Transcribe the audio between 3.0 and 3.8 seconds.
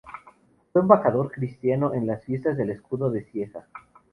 de Cieza.